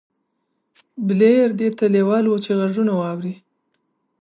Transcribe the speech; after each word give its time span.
بليير 1.07 1.49
دې 1.59 1.69
ته 1.77 1.85
لېوال 1.93 2.25
و 2.27 2.41
چې 2.45 2.51
غږونه 2.59 2.93
واوري. 2.99 3.33